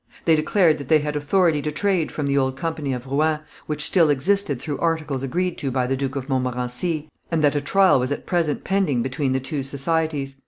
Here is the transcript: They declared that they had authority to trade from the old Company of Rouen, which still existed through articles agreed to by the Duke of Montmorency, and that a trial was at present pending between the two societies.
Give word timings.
They 0.25 0.35
declared 0.35 0.79
that 0.79 0.87
they 0.87 0.97
had 0.97 1.15
authority 1.15 1.61
to 1.61 1.71
trade 1.71 2.11
from 2.11 2.25
the 2.25 2.35
old 2.35 2.57
Company 2.57 2.91
of 2.91 3.05
Rouen, 3.05 3.41
which 3.67 3.83
still 3.85 4.09
existed 4.09 4.59
through 4.59 4.79
articles 4.79 5.21
agreed 5.21 5.59
to 5.59 5.69
by 5.69 5.85
the 5.85 5.95
Duke 5.95 6.15
of 6.15 6.27
Montmorency, 6.27 7.07
and 7.29 7.43
that 7.43 7.55
a 7.55 7.61
trial 7.61 7.99
was 7.99 8.11
at 8.11 8.25
present 8.25 8.63
pending 8.63 9.03
between 9.03 9.33
the 9.33 9.39
two 9.39 9.61
societies. 9.61 10.37